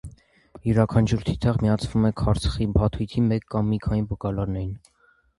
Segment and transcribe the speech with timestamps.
[0.61, 4.73] Ցուրաքանչյուր թիթեղ միացվում է խարսխի փաթույթի մեկ կամ մի քանի գալարներին։